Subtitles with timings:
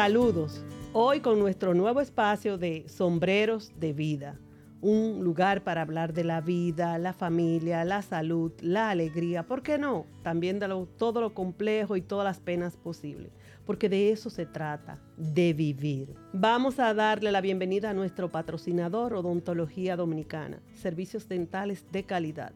[0.00, 0.64] Saludos.
[0.94, 4.38] Hoy con nuestro nuevo espacio de Sombreros de Vida.
[4.80, 9.46] Un lugar para hablar de la vida, la familia, la salud, la alegría.
[9.46, 10.06] ¿Por qué no?
[10.22, 13.30] También de todo lo complejo y todas las penas posibles.
[13.66, 16.14] Porque de eso se trata, de vivir.
[16.32, 20.62] Vamos a darle la bienvenida a nuestro patrocinador Odontología Dominicana.
[20.72, 22.54] Servicios dentales de calidad.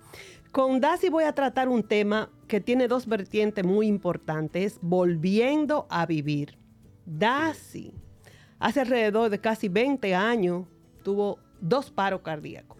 [0.52, 6.06] Con Dasi voy a tratar un tema que tiene dos vertientes muy importantes, volviendo a
[6.06, 6.56] vivir.
[7.04, 7.92] Dasi,
[8.60, 10.66] hace alrededor de casi 20 años,
[11.02, 12.78] tuvo dos paros cardíacos.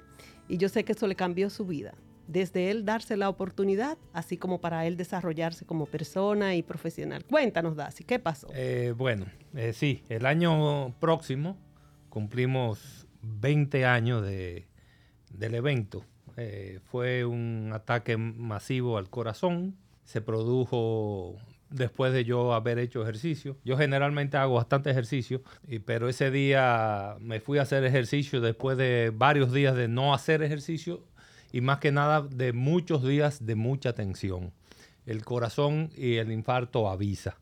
[0.48, 1.94] Y yo sé que eso le cambió su vida
[2.26, 7.24] desde él darse la oportunidad, así como para él desarrollarse como persona y profesional.
[7.24, 8.48] Cuéntanos, Dasi, ¿qué pasó?
[8.54, 11.56] Eh, bueno, eh, sí, el año próximo
[12.08, 14.66] cumplimos 20 años de,
[15.30, 16.04] del evento.
[16.36, 21.36] Eh, fue un ataque masivo al corazón, se produjo
[21.70, 23.56] después de yo haber hecho ejercicio.
[23.64, 25.42] Yo generalmente hago bastante ejercicio,
[25.84, 30.42] pero ese día me fui a hacer ejercicio después de varios días de no hacer
[30.42, 31.04] ejercicio
[31.54, 34.52] y más que nada de muchos días de mucha tensión.
[35.06, 37.38] El corazón y el infarto avisa.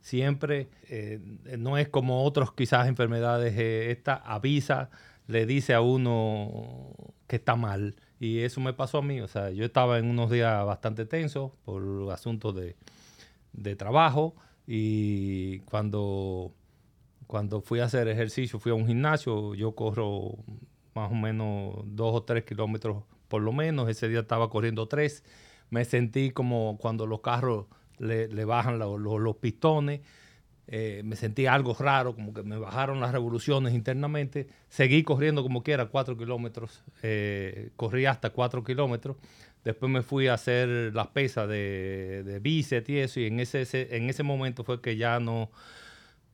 [0.00, 1.20] Siempre eh,
[1.58, 4.88] no es como otros quizás enfermedades, eh, esta avisa,
[5.26, 6.94] le dice a uno
[7.26, 7.96] que está mal.
[8.18, 9.20] Y eso me pasó a mí.
[9.20, 12.76] O sea, yo estaba en unos días bastante tensos por asuntos de,
[13.52, 16.54] de trabajo y cuando,
[17.26, 20.38] cuando fui a hacer ejercicio, fui a un gimnasio, yo corro
[20.94, 23.88] más o menos dos o tres kilómetros por lo menos.
[23.88, 25.24] Ese día estaba corriendo tres.
[25.70, 27.66] Me sentí como cuando los carros
[27.98, 30.00] le, bajan los pistones.
[30.66, 34.48] Eh, me sentí algo raro, como que me bajaron las revoluciones internamente.
[34.68, 36.82] Seguí corriendo como quiera, cuatro kilómetros.
[37.02, 39.16] Eh, corrí hasta cuatro kilómetros.
[39.64, 43.20] Después me fui a hacer las pesas de, de bíceps y eso.
[43.20, 43.64] Y en ese,
[43.96, 45.50] en ese momento fue que ya no,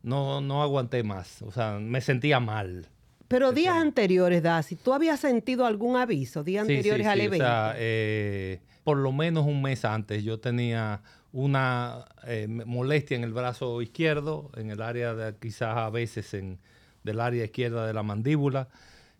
[0.02, 1.42] no, no aguanté más.
[1.42, 2.88] O sea, me sentía mal.
[3.28, 6.44] Pero días anteriores, Dasi, ¿tú habías sentido algún aviso?
[6.44, 7.44] Días anteriores al evento.
[7.44, 13.24] O sea, eh, por lo menos un mes antes yo tenía una eh, molestia en
[13.24, 16.58] el brazo izquierdo, en el área de quizás a veces en
[17.06, 18.68] del área izquierda de la mandíbula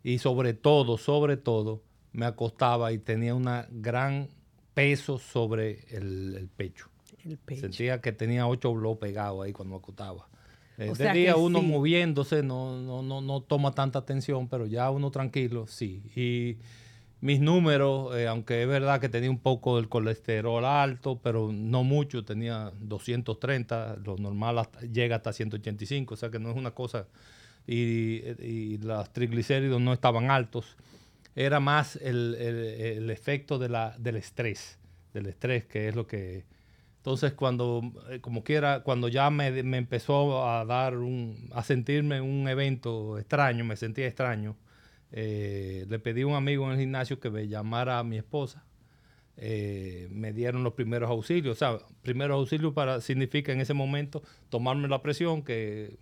[0.03, 4.28] y sobre todo, sobre todo, me acostaba y tenía un gran
[4.75, 6.88] peso sobre el, pecho.
[7.25, 7.62] el, pecho.
[7.62, 10.28] Sentía que tenía ocho bloques pegados ahí cuando me acostaba.
[10.78, 15.10] Eh, de día uno moviéndose no, no, no, no, toma tanta atención, pero ya uno
[15.10, 16.03] tranquilo, sí.
[16.14, 16.59] Y
[17.20, 21.82] mis números, eh, aunque es verdad que tenía un poco del colesterol alto, pero no
[21.82, 27.06] mucho, tenía 230, lo normal llega hasta 185, o sea que no es una cosa.
[27.66, 30.76] Y, y los triglicéridos no estaban altos.
[31.34, 34.78] Era más el, el efecto de la, del estrés,
[35.12, 36.44] del estrés, que es lo que
[37.06, 42.49] entonces, cuando, eh, como quiera, cuando ya me, empezó a dar un, a sentirme un
[42.49, 44.56] evento extraño, me sentía extraño,
[45.12, 48.64] eh, le pedí a un amigo en el gimnasio que me llamara a mi esposa.
[49.37, 51.53] Eh, me dieron los primeros auxilios.
[51.53, 56.00] O sea, primeros auxilios para, significa en ese momento tomarme la presión, que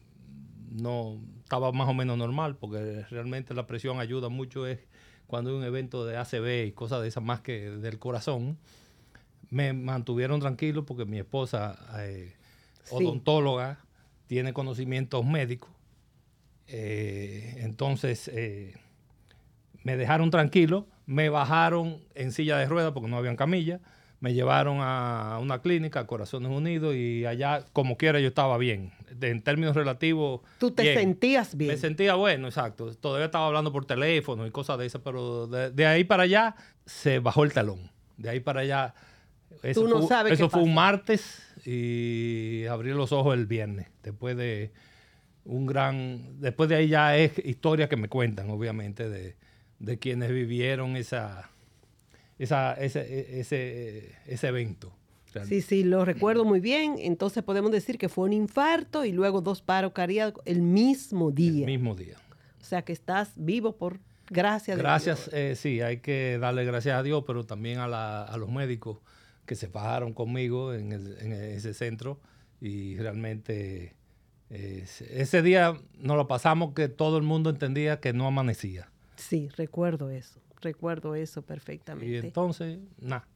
[0.70, 4.78] no estaba más o menos normal, porque realmente la presión ayuda mucho es
[5.26, 8.56] cuando hay un evento de ACV y cosas de esas más que del corazón
[9.54, 12.34] me mantuvieron tranquilo porque mi esposa, eh,
[12.90, 13.78] odontóloga,
[14.26, 15.70] tiene conocimientos médicos.
[16.66, 18.74] Eh, entonces, eh,
[19.84, 23.80] me dejaron tranquilo, me bajaron en silla de ruedas porque no habían camilla,
[24.18, 28.90] me llevaron a una clínica, Corazones Unidos, y allá, como quiera, yo estaba bien.
[29.20, 30.40] en términos relativos.
[30.58, 31.70] Tú te sentías bien.
[31.70, 32.92] Me sentía bueno, exacto.
[32.96, 36.56] Todavía estaba hablando por teléfono y cosas de esas, pero de, ahí para allá
[36.86, 37.92] se bajó el talón.
[38.16, 38.94] De ahí para allá.
[39.62, 43.86] Eso Tú no fue, sabes Eso fue un martes y abrí los ojos el viernes.
[44.02, 44.72] Después de
[45.44, 46.40] un gran.
[46.40, 49.36] Después de ahí ya es historia que me cuentan, obviamente, de,
[49.78, 51.50] de quienes vivieron esa,
[52.38, 54.92] esa, ese, ese, ese evento.
[55.42, 56.96] Sí, sí, lo recuerdo muy bien.
[56.98, 61.66] Entonces podemos decir que fue un infarto y luego dos paros cardíacos el mismo día.
[61.66, 62.16] El mismo día.
[62.60, 63.98] O sea que estás vivo por
[64.30, 64.78] gracias.
[64.78, 68.98] Gracias, eh, sí, hay que darle gracias a Dios, pero también a, los médicos
[69.46, 72.20] que se bajaron conmigo en, ese centro
[72.60, 73.94] y realmente
[74.50, 78.90] eh, ese día nos lo pasamos que todo el mundo entendía que no amanecía.
[79.16, 82.08] Sí, recuerdo eso, recuerdo eso perfectamente.
[82.08, 83.26] Y entonces, nada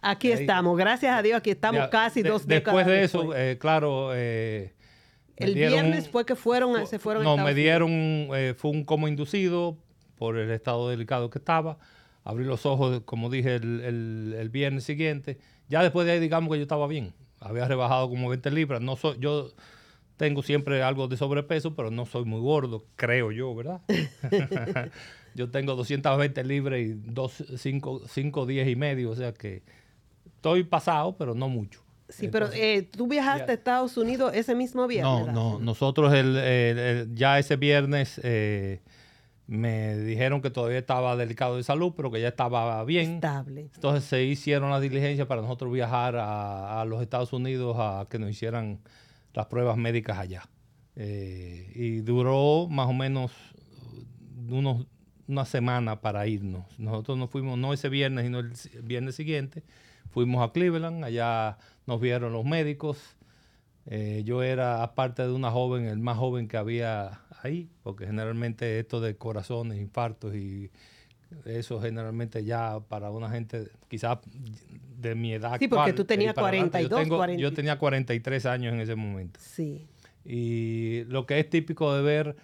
[0.00, 2.86] Aquí estamos, gracias a Dios, aquí estamos casi dos décadas.
[2.86, 4.10] Después de eso, eh, claro.
[4.14, 4.72] Eh,
[5.36, 7.24] el viernes fue que fueron, se fueron.
[7.24, 9.76] No, me dieron, eh, fue un como inducido
[10.16, 11.78] por el estado delicado que estaba.
[12.28, 15.38] Abrí los ojos, como dije, el, viernes siguiente.
[15.70, 17.14] Ya después de ahí, digamos que yo estaba bien.
[17.40, 18.82] Había rebajado como 20 libras.
[18.82, 19.50] No soy, yo
[20.18, 23.80] tengo siempre algo de sobrepeso, pero no soy muy gordo, creo yo, ¿verdad?
[25.34, 27.00] yo tengo 220 libras y
[27.56, 29.62] 5, 10 y medio, o sea que
[30.26, 31.80] estoy pasado, pero no mucho.
[32.10, 35.28] Sí, pero eh, tú viajaste a Estados Unidos ese mismo viernes.
[35.28, 38.82] No, no, nosotros el, ya ese viernes eh,
[39.48, 43.14] me dijeron que todavía estaba delicado de salud, pero que ya estaba bien.
[43.14, 43.70] Estable.
[43.74, 48.30] Entonces se hicieron las diligencias para nosotros viajar a, los Estados Unidos a que nos
[48.30, 48.80] hicieran
[49.32, 50.42] las pruebas médicas allá.
[50.96, 53.32] Eh, y duró más o menos
[54.48, 54.86] unos,
[55.26, 56.66] una semana para irnos.
[56.78, 58.52] Nosotros nos fuimos no ese viernes, sino el
[58.82, 59.64] viernes siguiente
[60.10, 63.16] Fuimos a Cleveland, allá nos vieron los médicos.
[63.86, 68.78] Eh, yo era, aparte de una joven, el más joven que había ahí, porque generalmente
[68.78, 70.70] esto de corazones, infartos y
[71.44, 74.18] eso generalmente ya para una gente quizás
[74.98, 75.58] de mi edad.
[75.58, 79.38] Sí, porque tú tenías 42, yo, yo tenía 43 años en ese momento.
[79.42, 79.86] Sí.
[80.24, 82.36] Y lo que es típico de ver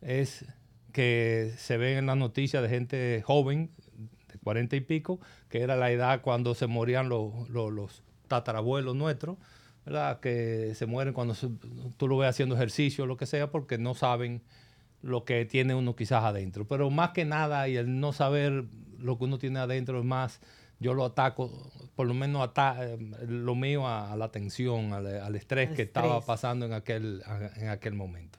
[0.00, 0.44] es
[0.92, 3.70] que se ven en las noticias de gente joven
[4.42, 9.38] 40 y pico, que era la edad cuando se morían los, los, tatarabuelos nuestros,
[9.84, 10.20] ¿verdad?
[10.20, 11.34] Que se mueren cuando
[11.96, 14.42] tú lo ves haciendo ejercicio o lo que sea, porque no saben
[15.02, 16.66] lo que tiene uno quizás adentro.
[16.66, 18.64] Pero más que nada, y el no saber
[18.98, 20.40] lo que uno tiene adentro es más,
[20.78, 21.50] yo lo ataco,
[21.94, 22.98] por lo menos eh,
[23.28, 27.22] lo mío a, la tensión, al, estrés que estaba pasando en aquel,
[27.56, 28.38] en aquel momento.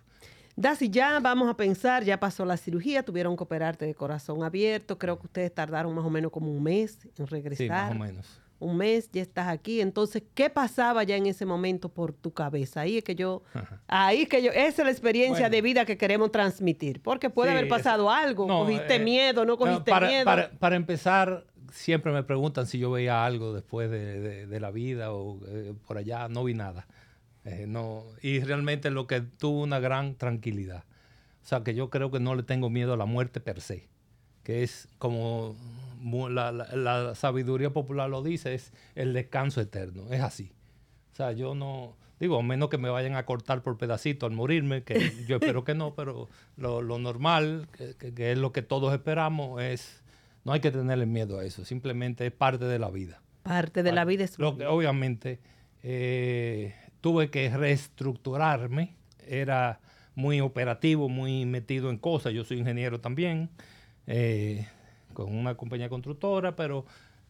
[0.55, 4.97] Dasi, ya vamos a pensar, ya pasó la cirugía, tuvieron que operarte de corazón abierto,
[4.97, 7.57] creo que ustedes tardaron más o menos como un mes en regresar.
[7.57, 8.40] Sí, más o menos.
[8.61, 9.81] Un mes, ya estás aquí.
[9.81, 12.81] Entonces, ¿qué pasaba ya en ese momento por tu cabeza?
[12.81, 13.41] Ahí es que yo,
[13.87, 17.51] ahí es que yo, esa es la experiencia de vida que queremos transmitir, porque puede
[17.51, 20.25] haber pasado algo, cogiste eh, miedo, no cogiste miedo.
[20.59, 25.73] Para, empezar, siempre me preguntan si yo veía algo después de, la vida o eh,
[25.87, 26.85] por allá, no vi nada.
[27.43, 30.83] Eh, no, y realmente lo que tuvo una gran tranquilidad.
[31.43, 33.89] O sea, que yo creo que no le tengo miedo a la muerte per se,
[34.43, 35.55] que es como
[36.29, 40.51] la, sabiduría popular lo dice, es el descanso eterno, es así.
[41.11, 44.31] O sea, yo no, digo, a menos que me vayan a cortar por pedacito al
[44.31, 47.67] morirme, que yo espero que no, pero lo, normal,
[47.99, 50.03] que, es lo que todos esperamos, es,
[50.43, 53.21] no hay que tenerle miedo a eso, simplemente es parte de la vida.
[53.43, 54.39] Parte de la vida es...
[54.39, 55.39] Lo que obviamente...
[55.83, 58.95] Eh, tuve que reestructurarme,
[59.27, 59.81] era
[60.15, 63.49] muy operativo, muy metido en cosas, yo soy ingeniero también,
[64.07, 64.67] eh,
[65.13, 66.85] con una compañía constructora, pero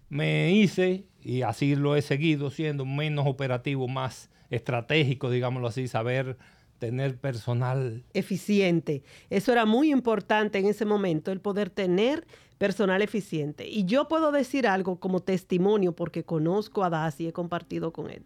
[0.09, 6.37] me hice, y así lo he seguido siendo, menos operativo, más estratégico, digámoslo así, saber
[6.79, 9.03] tener personal eficiente.
[9.29, 12.25] Eso era muy importante en ese momento, el poder tener
[12.57, 13.67] personal eficiente.
[13.67, 18.09] Y yo puedo decir algo como testimonio porque conozco a Dasi y he compartido con
[18.09, 18.23] él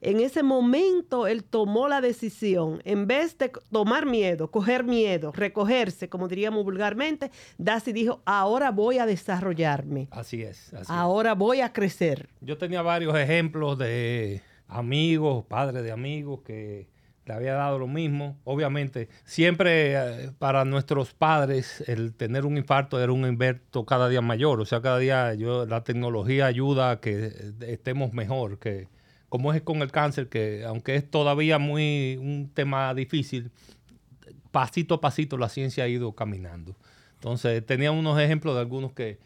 [0.00, 6.08] en ese momento él tomó la decisión, en vez de tomar miedo, coger miedo, recogerse,
[6.08, 10.08] como diríamos vulgarmente, Dasi dijo, ahora voy a desarrollarme.
[10.10, 10.72] Así es.
[10.88, 12.28] ahora voy a crecer.
[12.40, 16.86] Yo tenía varios ejemplos de amigos, padres de amigos que
[17.28, 18.38] le había dado lo mismo.
[18.44, 24.22] Obviamente, siempre eh, para nuestros padres el tener un infarto era un infarto cada día
[24.22, 24.60] mayor.
[24.60, 28.88] O sea, cada día yo, la tecnología ayuda a que estemos mejor, que
[29.28, 33.50] como es con el cáncer, que aunque es todavía muy un tema difícil,
[34.50, 36.76] pasito a pasito la ciencia ha ido caminando.
[37.14, 39.18] Entonces, tenía unos ejemplos de algunos que,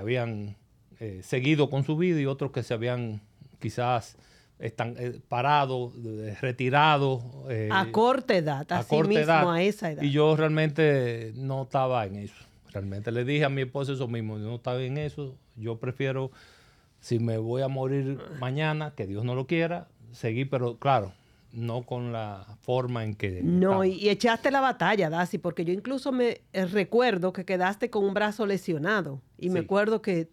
[0.00, 0.56] habían
[1.00, 3.20] eh, seguido con su vida y otros que se habían
[3.58, 4.16] quizás
[4.62, 7.22] están eh, parados, eh, retirados.
[7.50, 10.02] Eh, a corta edad, a así mismo, a esa edad.
[10.02, 12.34] Y yo realmente no estaba en eso.
[12.72, 15.36] Realmente le dije a mi esposa eso mismo, yo no estaba en eso.
[15.56, 16.30] Yo prefiero,
[17.02, 21.12] si me voy a morir mañana, que Dios no lo quiera, seguir, pero claro,
[21.52, 23.40] no con la forma en que...
[23.42, 28.14] No, y, echaste la batalla, Dasi, porque yo incluso me recuerdo que quedaste con un
[28.14, 29.20] brazo lesionado.
[29.36, 30.28] Y me acuerdo que,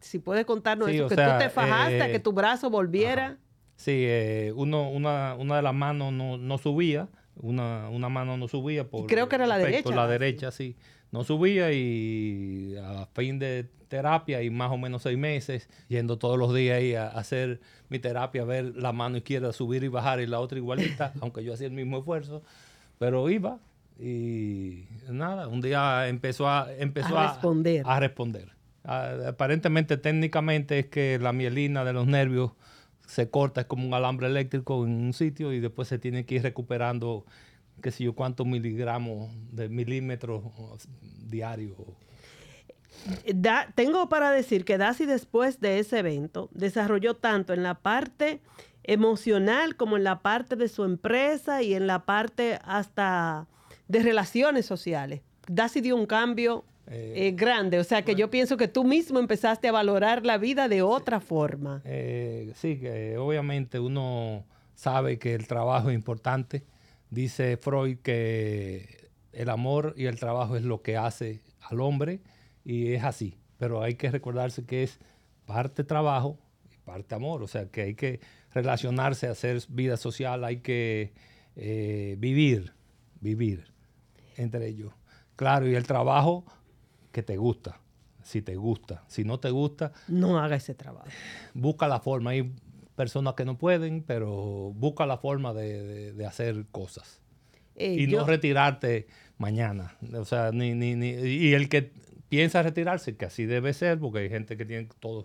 [0.00, 3.38] si puedes contarnos eso, que tú te fajaste a que tu brazo volviera.
[3.76, 8.48] Sí, eh, uno, una, una de las manos no, no subía, una, una, mano no
[8.48, 8.90] subía.
[8.90, 9.84] Por, creo que era la derecha.
[9.84, 10.76] Por la derecha, sí.
[11.12, 16.38] No subía y a fin de terapia y más o menos seis meses, yendo todos
[16.38, 20.26] los días ahí a, hacer mi terapia, ver la mano izquierda subir y bajar y
[20.26, 22.42] la otra igualita, aunque yo hacía el mismo esfuerzo,
[22.98, 23.58] pero iba
[23.98, 27.82] y nada, un día empezó a, empezó a, responder.
[27.84, 28.48] A, responder.
[28.84, 32.52] aparentemente, técnicamente es que la mielina de los nervios
[33.06, 36.36] se corta, es como un alambre eléctrico en un sitio y después se tiene que
[36.36, 37.26] ir recuperando,
[37.80, 40.42] qué sé yo, cuántos miligramos de milímetros
[41.28, 41.76] diarios.
[43.74, 48.40] tengo para decir que Dasi después de ese evento desarrolló tanto en la parte
[48.82, 53.46] emocional como en la parte de su empresa y en la parte hasta
[53.88, 55.22] de relaciones sociales.
[55.46, 57.78] Dasi dio un cambio eh, eh, grande.
[57.78, 61.20] O sea que yo pienso que tú mismo empezaste a valorar la vida de otra
[61.20, 61.82] forma.
[61.84, 64.44] Eh, sí, que obviamente uno
[64.74, 66.64] sabe que el trabajo es importante.
[67.10, 72.20] Dice Freud que el amor y el trabajo es lo que hace al hombre
[72.64, 73.36] y es así.
[73.58, 75.00] Pero hay que recordarse que es
[75.44, 76.38] parte trabajo
[76.72, 77.42] y parte amor.
[77.42, 78.20] O sea que hay que
[78.52, 81.12] relacionarse, hacer vida social, hay que
[82.18, 82.72] vivir,
[83.20, 83.72] vivir
[84.36, 84.92] entre ellos.
[85.36, 86.44] Claro, y el trabajo
[87.12, 87.80] que te gusta,
[88.22, 89.04] si te gusta.
[89.08, 89.92] Si no te gusta...
[90.06, 91.08] No haga ese trabajo.
[91.54, 92.30] Busca la forma.
[92.30, 92.54] Hay
[93.00, 97.22] personas que no pueden, pero busca la forma de, hacer cosas.
[97.74, 99.06] Eh, y no retirarte
[99.38, 99.96] mañana.
[100.12, 101.92] O sea, ni, ni, ni, y el que
[102.28, 105.24] piensa retirarse, que así debe ser, porque hay gente que tiene todas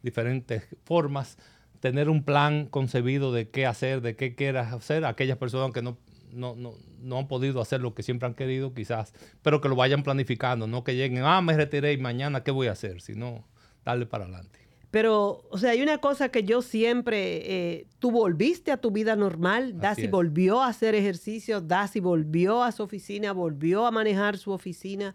[0.00, 1.36] diferentes formas,
[1.80, 5.98] tener un plan concebido de qué hacer, de qué quieras hacer, aquellas personas que no
[6.32, 6.72] no, no,
[7.02, 9.12] no han podido hacer lo que siempre han querido, quizás,
[9.42, 12.68] pero que lo vayan planificando, no que lleguen, ah, me retiré y mañana, ¿qué voy
[12.68, 13.02] a hacer?
[13.02, 13.44] Sino
[13.84, 14.69] darle para adelante.
[14.90, 19.14] Pero, o sea, hay una cosa que yo siempre, eh, tú volviste a tu vida
[19.14, 24.50] normal, Dasi volvió a hacer ejercicio, Dasi volvió a su oficina, volvió a manejar su
[24.50, 25.14] oficina.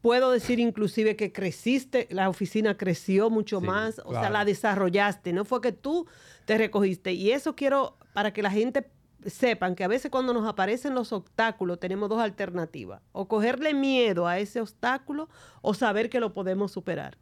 [0.00, 5.44] Puedo decir inclusive que creciste, la oficina creció mucho más, o sea, la desarrollaste, no
[5.44, 6.06] fue que tú
[6.44, 7.14] te recogiste.
[7.14, 8.88] Y eso quiero para que la gente
[9.26, 14.28] sepan que a veces cuando nos aparecen los obstáculos tenemos dos alternativas, o cogerle miedo
[14.28, 15.28] a ese obstáculo
[15.62, 17.16] o saber que lo podemos superar.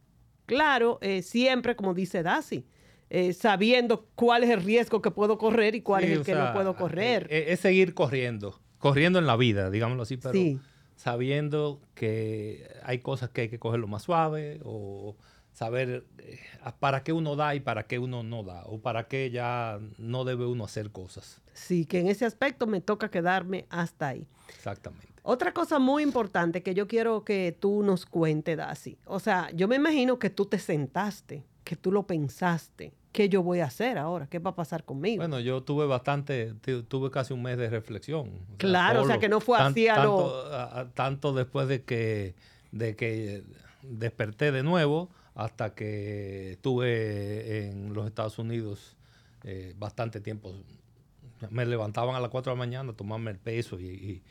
[0.45, 2.65] Claro, eh, siempre como dice Dasi,
[3.09, 6.53] eh, sabiendo cuál es el riesgo que puedo correr y cuál es el que no
[6.53, 7.27] puedo correr.
[7.29, 10.59] Eh, es, seguir corriendo, corriendo en la vida, digámoslo así, pero
[10.95, 15.15] sabiendo que hay cosas que hay que cogerlo más suave o
[15.53, 16.05] saber
[16.79, 20.25] para qué uno da y para qué uno no da, o para qué ya no
[20.25, 21.41] debe uno hacer cosas.
[21.53, 24.27] Sí, que en ese aspecto me toca quedarme hasta ahí.
[24.49, 25.12] Exactamente.
[25.23, 28.97] Otra cosa muy importante que yo quiero que tú nos cuentes, Dasi.
[29.05, 32.93] O sea, yo me imagino que tú te sentaste, que tú lo pensaste.
[33.13, 34.27] ¿Qué yo voy a hacer ahora?
[34.27, 35.21] ¿Qué va a pasar conmigo?
[35.21, 36.53] Bueno, yo tuve bastante,
[36.87, 38.31] tuve casi un mes de reflexión.
[38.57, 40.43] claro, o sea que no fue así a lo...
[40.49, 42.35] Tanto, tanto después de que,
[42.71, 43.43] de que
[43.83, 48.97] desperté de nuevo hasta que estuve en los Estados Unidos
[49.43, 50.53] eh, bastante tiempo
[51.49, 54.21] me levantaban a las 4 de la mañana a tomarme el peso y,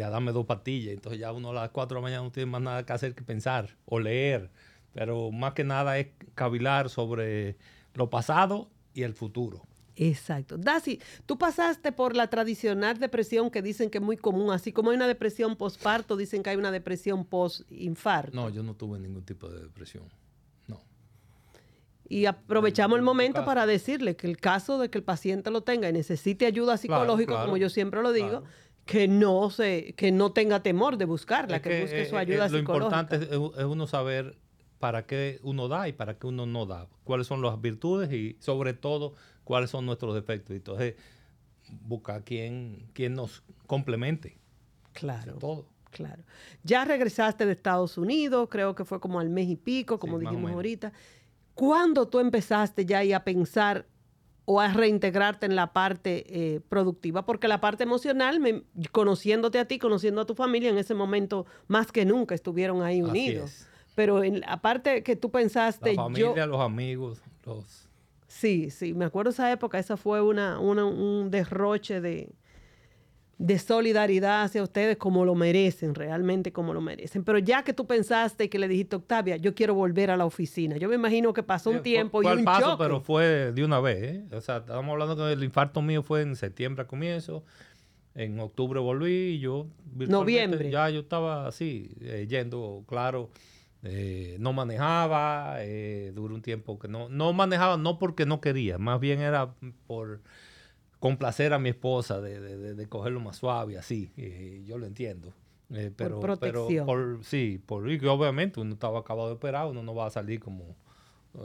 [0.00, 0.94] a darme dos patillas.
[0.94, 3.14] Entonces ya uno a las 4 de la mañana no tiene más nada que hacer
[3.14, 4.50] que pensar o leer.
[4.92, 7.56] Pero más que nada es cavilar sobre
[7.94, 9.62] lo pasado y el futuro.
[9.96, 10.58] Exacto.
[10.58, 14.90] Dasi, tú pasaste por la tradicional depresión que dicen que es muy común, así como
[14.90, 18.36] hay una depresión postparto, dicen que hay una depresión post-infarto.
[18.36, 20.04] No, yo no tuve ningún tipo de depresión.
[22.08, 25.88] Y aprovechamos el momento para decirle que el caso de que el paciente lo tenga
[25.88, 28.44] y necesite ayuda psicológica, como yo siempre lo digo,
[28.84, 32.72] que no se, que no tenga temor de buscarla, que, busque su ayuda psicológica.
[32.72, 33.16] Lo importante
[33.60, 34.38] es, uno saber
[34.78, 38.36] para qué uno da y para qué uno no da, cuáles son las virtudes y
[38.40, 40.54] sobre todo cuáles son nuestros defectos.
[40.54, 40.94] Entonces,
[41.82, 44.38] buscar quien, quien nos complemente.
[44.92, 45.34] Claro.
[45.38, 45.66] Todo.
[45.90, 46.22] Claro.
[46.62, 50.52] Ya regresaste de Estados Unidos, creo que fue como al mes y pico, como dijimos
[50.52, 50.92] ahorita.
[51.56, 53.86] ¿Cuándo tú empezaste ya a pensar
[54.44, 57.24] o a reintegrarte en la parte eh, productiva?
[57.24, 61.90] Porque la parte emocional, conociéndote a ti, conociendo a tu familia, en ese momento más
[61.92, 63.66] que nunca estuvieron ahí unidos.
[63.94, 65.94] Pero en la parte que tú pensaste...
[65.94, 67.88] La familia, los amigos, los...
[68.28, 72.34] Sí, sí, me acuerdo esa época, esa fue una, un derroche de,
[73.38, 77.22] de solidaridad hacia ustedes como lo merecen, realmente como lo merecen.
[77.22, 80.78] Pero ya que tú pensaste que le dijiste, Octavia, yo quiero volver a la oficina,
[80.78, 84.02] yo me imagino que pasó un tiempo y un paso, pero fue de una vez.
[84.02, 84.24] ¿eh?
[84.32, 87.44] O sea, estamos hablando que el infarto mío fue en septiembre a comienzo,
[88.14, 89.66] en octubre volví y yo...
[89.94, 90.70] Noviembre.
[90.70, 93.28] Ya yo estaba así, eh, yendo, claro,
[93.82, 95.58] eh, no manejaba,
[96.14, 99.52] duró un tiempo que no, no manejaba, no porque no quería, más bien era
[99.86, 100.20] por
[101.00, 104.10] complacer a mi esposa, de, de, de, cogerlo más suave, así.
[104.64, 105.32] yo lo entiendo.
[105.70, 106.86] Eh, pero, por protección.
[106.86, 110.76] Pero sí, por, obviamente uno estaba acabado de operar, uno no va a salir como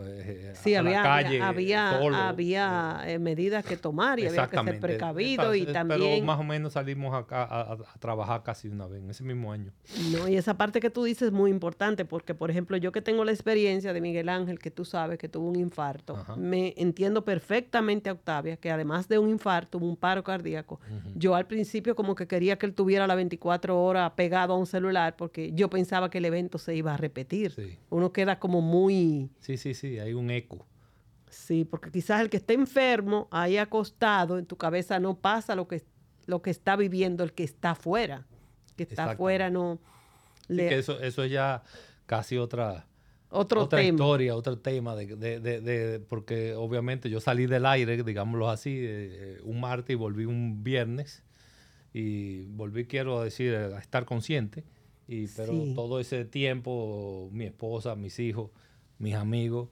[0.04, 1.04] eh, sí, había,
[1.48, 6.00] había, había, eh, medidas que tomar y había que ser precavido y también...
[6.00, 9.72] Pero más o menos salimos acá a, trabajar casi una vez, en ese mismo año.
[10.12, 13.02] No, y esa parte que tú dices es muy importante porque, por ejemplo, yo que
[13.02, 17.26] tengo la experiencia de Miguel Ángel, que tú sabes que tuvo un infarto, me entiendo
[17.26, 20.80] perfectamente a Octavia que además de un infarto, un paro cardíaco.
[21.16, 24.66] Yo al principio como que quería que él tuviera las 24 horas pegado a un
[24.66, 27.80] celular porque yo pensaba que el evento se iba a repetir.
[27.90, 29.30] Uno queda como muy...
[29.40, 30.66] Sí, sí, sí, hay un eco.
[31.30, 35.68] Sí, porque quizás el que está enfermo, ahí acostado, en tu cabeza no pasa lo
[35.68, 35.84] que,
[36.26, 38.26] lo que está viviendo el que está afuera.
[38.76, 39.80] Que está afuera no...
[40.48, 41.64] que eso, eso es ya
[42.06, 42.86] casi otra,
[43.30, 48.50] otro otra historia, otro tema, de, de, de, porque obviamente yo salí del aire, digámoslo
[48.50, 51.24] así, eh, un martes y volví un viernes
[51.94, 54.66] y volví, quiero decir, a estar consciente,
[55.08, 58.52] y, pero todo ese tiempo, mi esposa, mis hijos,
[59.02, 59.68] mis amigos,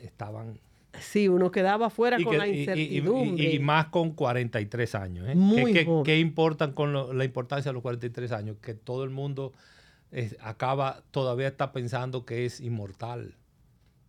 [0.00, 0.58] estaban...
[0.98, 3.54] Sí, uno quedaba fuera con la incertidumbre.
[3.54, 5.28] Y, más con 43 años.
[5.28, 5.34] ¿eh?
[5.34, 8.56] Muy ¿Qué, qué, importan con la importancia de los 43 años?
[8.60, 9.52] Que todo el mundo
[10.40, 13.34] acaba, todavía está pensando que es inmortal,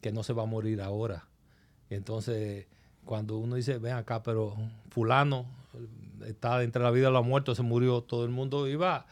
[0.02, 1.28] que no se va a morir ahora.
[1.90, 2.68] entonces,
[3.06, 4.56] cuando uno dice, ven acá, pero
[4.90, 5.46] fulano
[6.26, 9.06] está entre la vida y la muerte, se murió, todo el mundo iba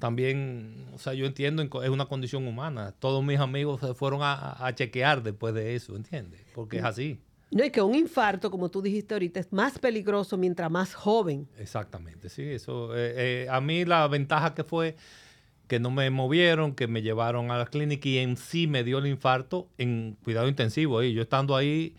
[0.00, 2.92] también, o sea, yo entiendo, es una condición humana.
[2.98, 6.40] Todos mis amigos se fueron a, chequear después de eso, ¿entiendes?
[6.54, 7.20] Porque es así.
[7.52, 11.48] No, y que un infarto, como tú dijiste ahorita, es más peligroso mientras más joven.
[11.58, 12.42] Exactamente, sí.
[12.42, 14.96] Eso, eh, eh, a mí la ventaja que fue
[15.70, 18.98] que no me movieron, que me llevaron a la clínica y en sí me dio
[18.98, 21.00] el infarto en cuidado intensivo.
[21.02, 21.94] Y yo estando ahí,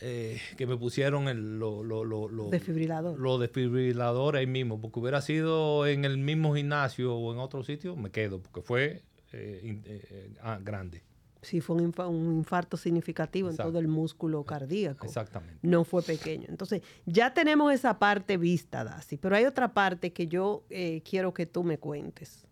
[0.00, 3.18] eh, que me pusieron el, lo, lo, lo, lo, desfibrilador.
[3.18, 7.96] Lo desfibrilador ahí mismo, porque hubiera sido en el mismo gimnasio o en otro sitio,
[7.96, 9.02] me quedo, porque fue
[9.32, 11.02] eh, eh, ah, grande.
[11.42, 15.04] Sí, fue un, infarto significativo en todo el músculo cardíaco.
[15.04, 15.58] Exactamente.
[15.62, 16.46] No fue pequeño.
[16.48, 20.64] Entonces, ya tenemos esa parte vista, Dasi, pero hay otra parte que yo
[21.04, 22.46] quiero que tú me cuentes.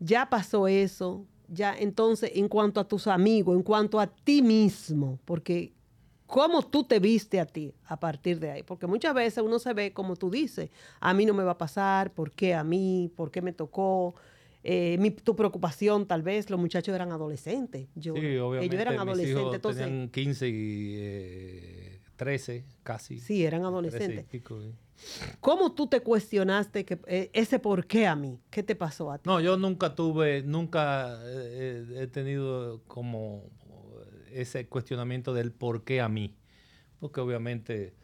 [0.00, 5.20] Ya pasó eso, ya entonces, en cuanto a tus amigos, en cuanto a ti mismo,
[5.24, 5.72] porque
[6.34, 8.62] cómo tú te viste a ti a partir de ahí.
[8.64, 10.68] Porque muchas veces uno se ve como tú dices,
[10.98, 13.08] a mí no me va a pasar, ¿por qué a mí?
[13.14, 14.16] ¿Por qué me tocó?
[14.64, 17.86] Eh, tu preocupación tal vez, los muchachos eran adolescentes.
[17.94, 18.64] Yo, sí, obviamente.
[18.64, 19.62] Ellos eran adolescentes.
[19.62, 23.20] tenían 15 y 13 eh, casi.
[23.20, 24.26] Sí, eran adolescentes.
[25.38, 28.40] ¿Cómo tú te cuestionaste que, eh, ese por qué a mí?
[28.50, 29.30] ¿Qué te pasó a ti?
[29.30, 33.44] No, yo nunca tuve, nunca he tenido como
[34.34, 36.34] ese cuestionamiento del por qué a mí.
[37.00, 37.94] Porque obviamente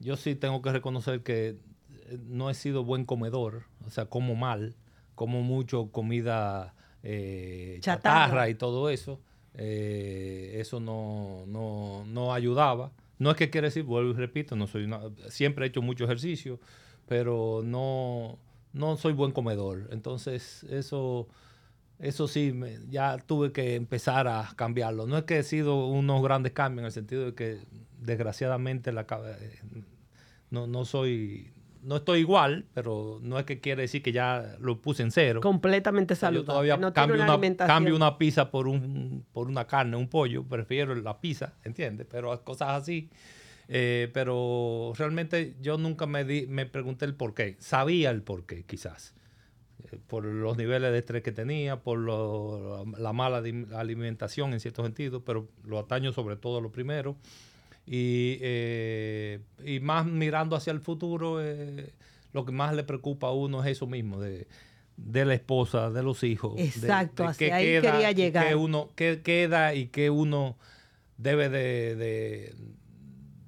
[0.00, 4.34] yo sí tengo que reconocer que eh, no he sido buen comedor, o sea, como
[4.34, 4.74] mal,
[5.14, 8.48] como mucho comida eh, chatarra.
[8.48, 9.20] y todo eso.
[9.54, 12.92] Eh, eso no, no, ayudaba.
[13.18, 14.88] No es que quiera decir, vuelvo y repito, no soy
[15.28, 16.58] siempre he hecho mucho ejercicio,
[17.06, 18.38] pero no,
[18.72, 19.88] no soy buen comedor.
[19.92, 21.28] Entonces, eso
[22.00, 22.54] eso sí,
[22.88, 25.06] ya tuve que empezar a cambiarlo.
[25.06, 27.58] No es que he sido unos grandes cambios en el sentido de que
[27.98, 29.60] desgraciadamente la, eh,
[30.50, 34.80] no, no soy, no estoy igual, pero no es que quiere decir que ya lo
[34.80, 35.42] puse en cero.
[35.42, 36.46] Completamente saludable.
[36.46, 40.94] Yo todavía cambio, una, cambio una pizza por, un, por una carne, un pollo, prefiero
[40.94, 42.06] la pizza, ¿entiendes?
[42.10, 43.10] Pero cosas así.
[43.68, 47.56] Eh, pero realmente yo nunca me, di, me pregunté el por qué.
[47.60, 49.14] Sabía el por qué, quizás
[50.06, 53.42] por los niveles de estrés que tenía, por la mala
[53.74, 57.16] alimentación en cierto sentido, pero lo ataño sobre todo lo primero.
[57.86, 61.92] Y, eh, y más mirando hacia el futuro, eh,
[62.32, 64.46] lo que más le preocupa a uno es eso mismo, de,
[64.96, 66.54] la esposa, de los hijos.
[66.58, 68.48] Exacto, hacia ahí quería llegar.
[68.48, 70.56] Qué uno, qué queda y qué uno
[71.16, 72.54] debe de,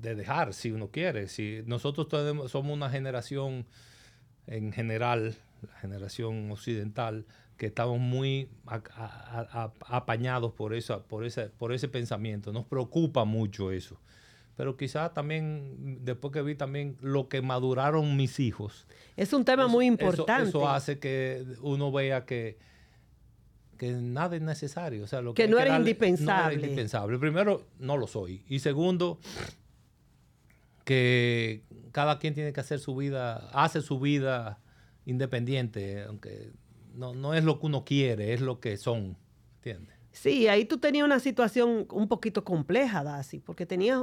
[0.01, 1.29] de, dejar si uno quiere.
[1.29, 2.09] Si nosotros
[2.51, 3.67] somos una generación
[4.47, 8.49] en general la generación occidental, que estamos muy
[9.87, 12.53] apañados por, esa, por, esa, por ese pensamiento.
[12.53, 14.01] Nos preocupa mucho eso.
[14.57, 18.87] pero quizás también después que vi también lo que maduraron mis hijos.
[19.17, 20.49] Es un tema muy importante.
[20.49, 22.59] Eso, hace que uno vea que,
[23.79, 25.05] que nada es necesario.
[25.05, 26.43] O sea, lo que, no, era indispensable.
[26.43, 27.19] no era indispensable.
[27.19, 28.43] Primero, no lo soy.
[28.49, 29.21] Y segundo,
[30.85, 34.59] que cada quien tiene que hacer su vida, hace su vida
[35.07, 36.53] independiente, aunque
[36.95, 39.17] no, no es lo que uno quiere, es lo que son.
[39.57, 39.97] ¿Entiendes?
[40.13, 44.03] Sí, ahí tú tenías una situación un poquito compleja, Dasi, porque tenías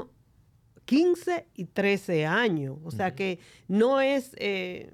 [0.86, 2.78] 15 y 13 años.
[2.84, 4.92] O sea que no es, eh,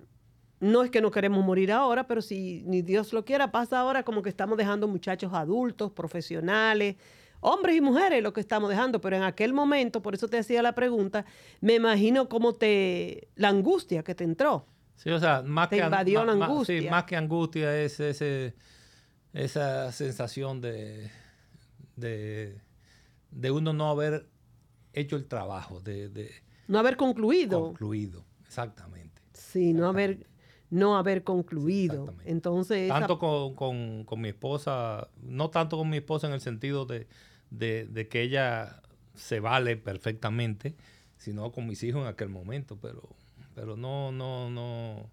[0.60, 4.04] no es que no queremos morir ahora, pero si ni Dios lo quiera, pasa ahora
[4.04, 6.98] como que estamos dejando muchachos adultos, profesionales,
[7.40, 9.00] hombres y mujeres lo que estamos dejando.
[9.00, 11.26] Pero en aquel momento, por eso te hacía la pregunta,
[11.62, 14.68] me imagino cómo te, la angustia que te entró.
[14.96, 16.82] Sí, o sea, más que invadió la angustia.
[16.82, 18.56] sí, más que angustia es ese,
[19.34, 21.12] esa sensación de,
[21.96, 22.62] de,
[23.32, 24.28] de uno no haber
[24.94, 26.32] hecho el trabajo, de,
[26.68, 27.62] no haber concluido.
[27.62, 29.22] Concluido, exactamente.
[29.34, 30.28] Sí, no haber
[30.70, 32.14] no haber concluido.
[32.26, 37.08] Entonces, tanto con, mi esposa, no tanto con mi esposa en el sentido de,
[38.10, 38.82] que ella
[39.14, 40.76] se vale perfectamente,
[41.18, 43.10] sino con mis hijos en aquel momento, pero,
[43.56, 45.10] pero no, no, no.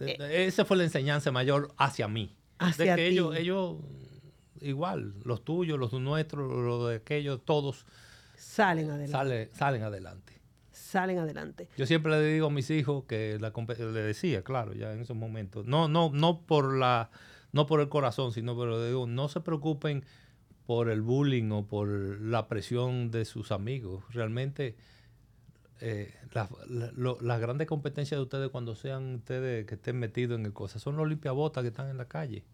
[0.00, 0.46] Eh.
[0.46, 2.36] esa fue la enseñanza mayor hacia mí.
[2.58, 3.76] Hacia de que ellos, ellos
[4.60, 7.86] igual, los tuyos, los nuestros, los de aquellos, todos
[8.36, 9.50] salen adelante.
[9.54, 10.32] salen adelante.
[10.70, 11.68] Salen adelante.
[11.76, 15.16] Yo siempre le digo a mis hijos que la, le decía, claro, ya en esos
[15.16, 17.10] momentos, no, no, no por la,
[17.52, 20.04] no por el corazón, sino pero digo, no se preocupen
[20.66, 24.04] por el bullying o por la presión de sus amigos.
[24.10, 24.76] Realmente
[25.80, 26.50] eh, las
[27.20, 30.96] la, grandes competencias de ustedes cuando sean ustedes que estén metidos en el cosa son
[30.96, 32.44] los limpiabotas que están en la calle.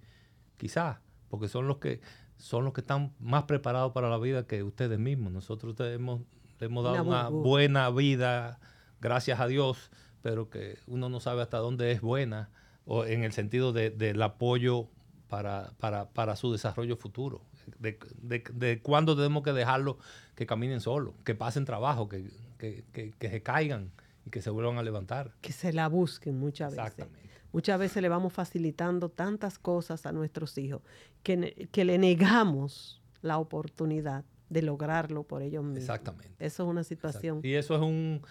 [0.56, 2.00] Quizás porque son los que
[2.36, 5.32] son los que están más preparados para la vida que ustedes mismos.
[5.32, 6.20] Nosotros hemos,
[6.60, 8.60] hemos dado una, buena vida,
[9.00, 9.90] gracias a Dios,
[10.22, 12.50] pero que uno no sabe hasta dónde es buena,
[12.84, 14.88] o en el sentido de, del apoyo
[15.28, 17.42] para, para, para, su desarrollo futuro.
[17.78, 19.98] De, de, de cuándo tenemos que dejarlo
[20.34, 22.30] que caminen solos, que pasen trabajo, que,
[22.72, 23.90] que, que, que, se caigan
[24.24, 25.32] y que se vuelvan a levantar.
[25.40, 26.86] Que se la busquen muchas veces.
[26.86, 27.30] Exactamente.
[27.52, 30.82] Muchas veces le vamos facilitando tantas cosas a nuestros hijos
[31.22, 35.82] que, que le negamos la oportunidad de lograrlo por ellos mismos.
[35.82, 36.34] Exactamente.
[36.38, 37.40] Eso es una situación.
[37.42, 38.22] Y eso es un,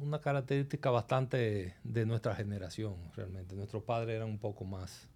[0.00, 3.54] una característica bastante de nuestra generación, realmente.
[3.54, 5.08] Nuestros padres eran un poco más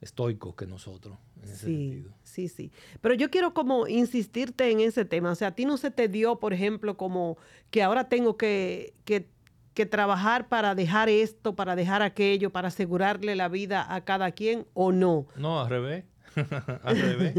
[0.00, 2.12] estoicos que nosotros en ese sí, sentido.
[2.22, 2.72] Sí, sí.
[3.00, 5.30] Pero yo quiero como insistirte en ese tema.
[5.30, 7.38] O sea, a ti no se te dio, por ejemplo, como
[7.70, 9.28] que ahora tengo que, que
[9.74, 14.66] que trabajar para dejar esto, para dejar aquello, para asegurarle la vida a cada quien
[14.72, 15.26] o no?
[15.36, 16.04] No, al revés.
[16.82, 17.34] al revés.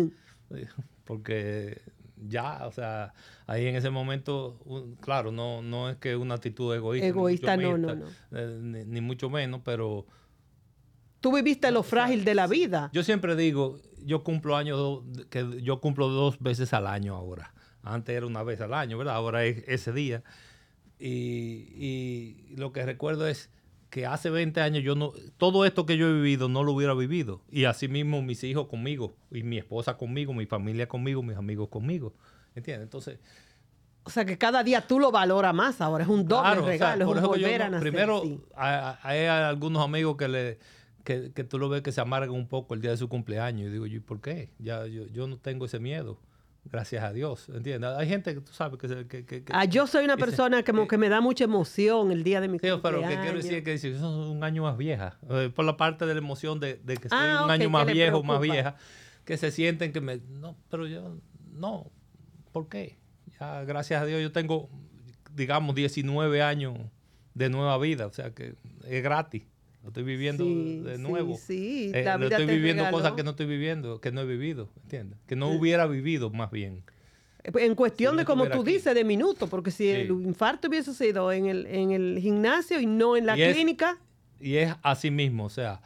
[1.06, 1.82] Porque
[2.28, 3.14] ya, o sea,
[3.48, 4.60] ahí en ese momento,
[5.00, 7.08] claro, no, no es que una actitud egoísta.
[7.08, 8.06] Egoísta, no, no, no.
[8.32, 10.06] Eh, ni, mucho menos, pero...
[11.26, 12.92] Tú viviste lo frágil de la vida.
[12.94, 17.52] Yo siempre digo, yo cumplo años, que yo cumplo dos veces al año ahora.
[17.82, 19.16] Antes era una vez al año, ¿verdad?
[19.16, 20.22] Ahora es ese día.
[21.00, 23.50] Y, lo que recuerdo es
[23.90, 26.94] que hace 20 años yo no, todo esto que yo he vivido no lo hubiera
[26.94, 27.42] vivido.
[27.50, 31.70] Y así mismo mis hijos conmigo, y mi esposa conmigo, mi familia conmigo, mis amigos
[31.70, 32.14] conmigo.
[32.54, 32.84] ¿Entiendes?
[32.84, 33.18] Entonces...
[34.04, 37.18] O sea que cada día tú lo valoras más ahora, es un doble regalo, es
[37.18, 38.22] un volver a nacer, Primero,
[38.56, 40.60] hay, algunos amigos que le
[41.06, 43.70] que, tú lo ves que se amargan un poco el día de su cumpleaños.
[43.70, 44.50] Y digo, ¿y por qué?
[44.60, 46.20] Ya, yo, yo no tengo ese miedo
[46.66, 47.92] gracias a Dios, ¿entiendes?
[47.92, 49.08] Hay gente que tú sabes que...
[49.08, 52.42] que, que, ah, yo soy una persona como que me da mucha emoción el día
[52.42, 53.04] de mi sí, cumpleaños.
[53.04, 56.06] pero que quiero decir que si son un año más vieja, eh, por la parte
[56.06, 58.76] de la emoción de, que soy ah, un año más viejo, más vieja,
[59.26, 60.18] que se sienten que me...
[60.18, 61.18] No, pero yo...
[61.54, 61.92] No,
[62.52, 62.98] ¿por qué?
[63.40, 64.70] Ya, gracias a Dios, yo tengo,
[65.34, 66.78] digamos, 19 años
[67.34, 68.56] de nueva vida, o sea que
[68.88, 69.44] es gratis.
[69.86, 71.36] Lo estoy viviendo de nuevo.
[71.38, 71.92] Sí, sí.
[71.94, 75.20] Eh, estoy viviendo cosas que no estoy viviendo, que no he vivido, ¿entiendes?
[75.28, 76.84] Que no hubiera vivido más bien.
[77.44, 81.46] En cuestión de, como tú dices, de minutos, porque si el infarto hubiese sido en
[81.46, 84.00] el, en el gimnasio y no en la clínica.
[84.40, 85.84] y es así mismo, o sea,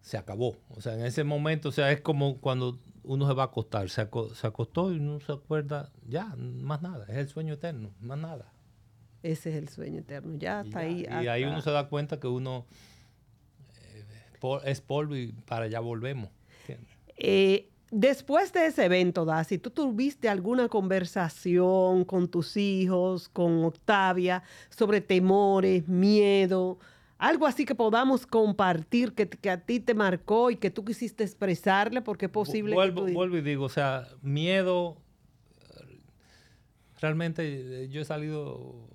[0.00, 0.56] se acabó.
[0.70, 3.90] O sea, en ese momento, o sea, es como cuando uno se va a acostar,
[3.90, 8.18] se, se acostó y no se acuerda, ya, más nada, es el sueño eterno, más
[8.18, 8.54] nada.
[9.22, 10.36] Ese es el sueño eterno.
[10.38, 11.06] Ya está ahí.
[11.22, 12.66] Y ahí uno se da cuenta que uno
[13.92, 16.30] eh, es polvo y para allá volvemos.
[17.16, 24.42] Eh, después de ese evento, Dasi, ¿tú tuviste alguna conversación con tus hijos, con Octavia,
[24.70, 26.78] sobre temores, miedo?
[27.18, 31.22] Algo así que podamos compartir, que, que a ti te marcó y que tú quisiste
[31.24, 34.96] expresarle, porque es posible vuelvo, Vuelvo y digo, o sea, miedo
[37.00, 38.88] realmente yo he salido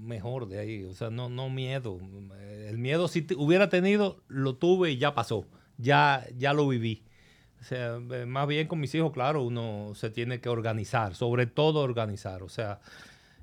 [0.00, 1.98] mejor de ahí, o sea, no, no miedo.
[2.68, 5.46] El miedo si hubiera tenido, lo tuve y ya pasó,
[5.78, 7.04] ya, ya lo viví.
[7.60, 11.80] O sea, más bien con mis hijos, claro, uno se tiene que organizar, sobre todo
[11.80, 12.80] organizar, o sea...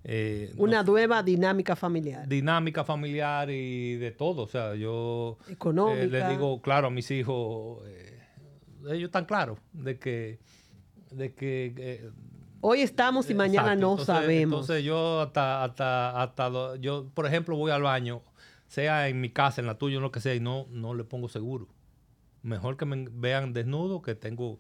[0.04, 2.28] Eh, Una nueva dinámica familiar.
[2.28, 5.38] Dinámica familiar y de todo, o sea, yo...
[5.50, 6.04] Económica.
[6.04, 8.20] Eh, les digo, claro, a mis hijos, eh,
[8.86, 10.39] ellos están claros de que...
[11.12, 12.10] De que
[12.70, 14.60] Hoy estamos y mañana no sabemos.
[14.60, 18.22] Entonces yo hasta, hasta, hasta, yo, por ejemplo, voy al baño,
[18.68, 21.06] sea en mi casa, en la tuya, en lo que sea, y no, no le
[21.06, 21.70] pongo seguro.
[22.44, 24.60] Mejor que me vean desnudo, que tengo...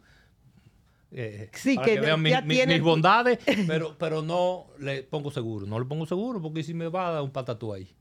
[1.11, 5.65] Eh, sí, que, vean mis bondades, pero, pero no le pongo seguro.
[5.67, 7.93] No le pongo seguro porque si me va a dar un patatú ahí.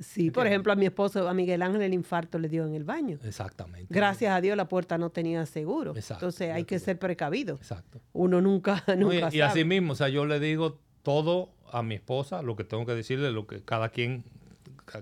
[0.00, 2.84] Sí, por ejemplo, a mi esposo, a Miguel Ángel, el infarto le dio en el
[2.84, 3.18] baño.
[3.22, 3.86] Exactamente.
[3.90, 5.94] Gracias a Dios la puerta no tenía seguro.
[5.94, 7.56] Entonces hay que ser precavido.
[7.56, 8.00] Exacto.
[8.12, 11.94] Uno nunca, nunca y, y así mismo, o sea, yo le digo todo a mi
[11.96, 14.24] esposa, lo que tengo que decirle, lo que cada quien,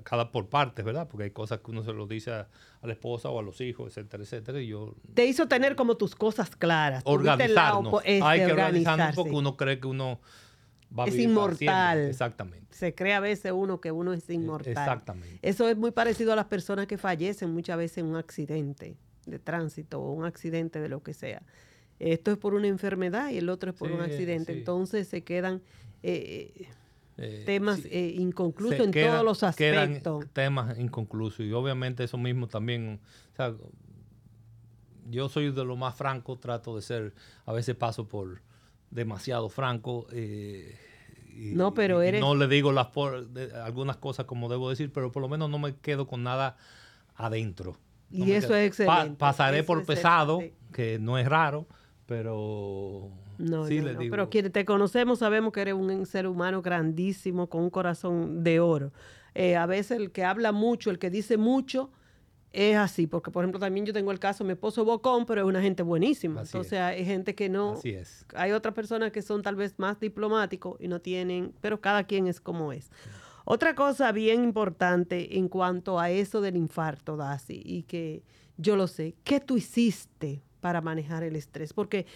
[0.03, 1.09] cada por partes, ¿verdad?
[1.09, 2.49] Porque hay cosas que uno se lo dice a,
[2.83, 4.61] la esposa o a los hijos, etcétera, etcétera.
[4.61, 4.95] Y yo...
[5.15, 7.03] Te hizo tener como tus cosas claras.
[7.07, 8.03] Organizarnos.
[8.05, 10.21] hay que organizarnos porque uno cree que uno
[11.07, 11.99] es inmortal.
[11.99, 12.67] Exactamente.
[12.71, 14.73] Se cree a veces uno que uno es inmortal.
[14.73, 15.39] Exactamente.
[15.43, 18.97] Eso es muy parecido a las personas que fallecen muchas veces en un accidente
[19.27, 21.43] de tránsito o un accidente de lo que sea.
[21.99, 24.53] Esto es por una enfermedad y el otro es por un accidente.
[24.53, 25.63] Entonces se quedan
[26.03, 26.69] eh,
[27.17, 30.25] eh, temas eh, inconclusos en todos los aspectos.
[30.25, 33.01] Quedan temas inconclusos y obviamente eso mismo también,
[35.11, 38.41] yo soy de lo más franco, trato de ser, a veces paso por
[38.91, 40.07] demasiado franco.
[40.13, 40.77] Eh,
[41.35, 42.21] no, pero eres...
[42.21, 42.89] No le digo las
[43.65, 46.57] algunas cosas como debo decir, pero por lo menos no me quedo con nada
[47.15, 47.77] adentro.
[48.11, 49.17] y eso es excelente.
[49.17, 50.41] pasaré por pesado,
[50.73, 51.67] que no es raro,
[52.07, 54.11] pero no, sí le digo.
[54.11, 58.61] Pero quienes te conocemos sabemos que eres un ser humano grandísimo, con un corazón de
[58.61, 58.93] oro.
[59.35, 61.91] Eh, a veces el que habla mucho, el que dice mucho,
[62.53, 65.47] es así, porque por ejemplo también yo tengo el caso, mi esposo Bocón, pero es
[65.47, 66.43] una gente buenísima.
[66.43, 67.73] Entonces hay gente que no...
[67.73, 68.25] Así es.
[68.35, 72.27] Hay otras personas que son tal vez más diplomáticos y no tienen, pero cada quien
[72.27, 72.91] es como es.
[73.45, 78.23] Otra cosa bien importante en cuanto a eso del infarto, Dasi, y que
[78.57, 81.73] yo lo sé, ¿qué tú hiciste para manejar el estrés?
[81.73, 82.07] Porque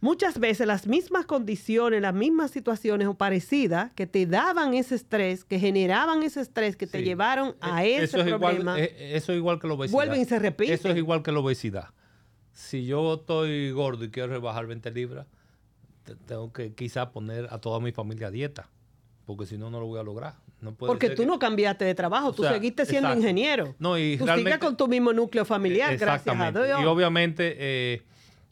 [0.00, 5.44] muchas veces las mismas condiciones, las mismas situaciones o parecidas que te daban ese estrés,
[5.44, 8.78] que generaban ese estrés, que te llevaron a e, ese eso es problema.
[8.78, 9.92] Igual, eso es igual que la obesidad.
[9.92, 10.74] Vuelven y se repiten.
[10.74, 11.90] Eso es igual que la obesidad.
[12.52, 15.26] Si yo estoy gordo y quiero rebajar 20 libras,
[16.26, 18.70] tengo que quizá poner a toda mi familia a dieta,
[19.24, 20.34] porque si no, no lo voy a lograr.
[20.60, 23.74] No porque tú no cambiaste de trabajo, tú seguiste siendo ingeniero.
[23.78, 26.80] No, y tú sigues con tu mismo núcleo familiar, gracias a Dios.
[26.80, 28.02] Y obviamente eh,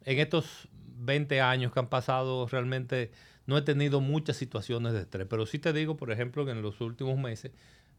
[0.05, 0.69] en estos
[1.05, 3.11] 20 años que han pasado, realmente
[3.47, 5.27] no he tenido muchas situaciones de estrés.
[5.29, 7.53] Pero sí te digo, por ejemplo, que en los últimos meses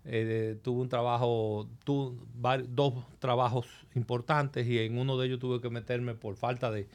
[0.05, 2.17] eh, tuve un trabajo, tuve
[2.67, 6.87] dos trabajos importantes y en uno de ellos tuve que meterme por falta de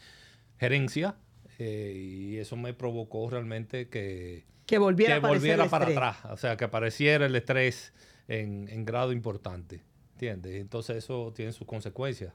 [0.58, 1.16] gerencia
[1.58, 6.64] eh, y eso me provocó realmente que, que volviera, volviera para atrás, o sea, que
[6.64, 7.92] apareciera el estrés
[8.28, 9.82] en, en grado importante.
[10.12, 10.60] ¿Entiendes?
[10.60, 12.34] Entonces eso tiene sus consecuencias.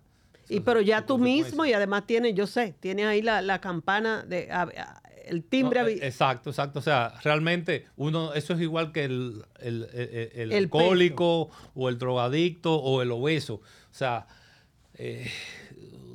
[0.50, 4.50] Y pero ya tú mismo y además tienes, yo sé, tienes ahí la, campana de
[5.26, 5.82] el timbre.
[5.82, 6.80] E, exacto, exacto.
[6.80, 13.02] O sea, realmente uno, eso es igual que el, el, alcohólico o el drogadicto o
[13.02, 13.56] el obeso.
[13.56, 14.28] O sea,
[14.96, 15.30] eh,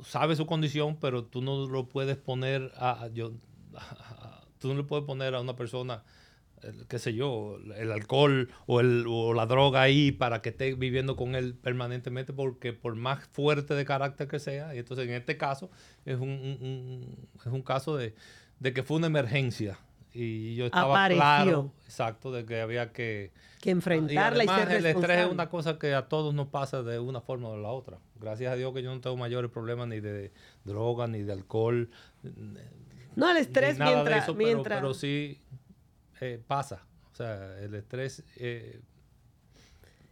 [0.05, 3.31] sabe su condición, pero tú no lo puedes poner a, yo,
[4.59, 6.03] tú no le puedes poner a una persona
[6.87, 11.15] qué sé yo, el alcohol o, el, o la droga ahí para que esté viviendo
[11.15, 15.37] con él permanentemente, porque por más fuerte de carácter que sea, y entonces en este
[15.37, 15.69] caso
[16.05, 18.13] es un, es un caso de,
[18.61, 19.79] que fue una emergencia.
[20.13, 25.19] Y yo estaba claro, exacto, de que había que, que enfrentarla y, además, el estrés
[25.19, 27.97] es una cosa que a todos nos pasa de una forma o de la otra.
[28.19, 30.33] Gracias a Dios que yo no tengo mayores problemas ni de
[30.65, 31.89] droga, ni de alcohol.
[33.15, 34.79] No, el estrés mientras, mientras...
[34.79, 35.39] pero sí
[36.21, 36.85] eh, pasa.
[37.11, 38.23] O sea, el estrés...
[38.37, 38.79] Eh,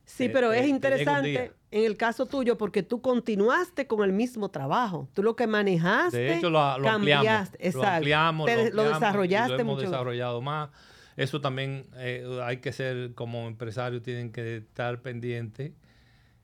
[0.06, 5.08] sí, pero es interesante en el caso tuyo porque tú continuaste con el mismo trabajo.
[5.14, 7.58] Tú lo que manejaste, de hecho, lo, cambiaste.
[7.66, 7.82] Exacto.
[7.82, 10.70] Lo ampliamos, lo, desarrollaste lo hemos desarrollado más.
[11.16, 15.74] Eso también eh, hay que ser, como empresario, tienen que estar pendientes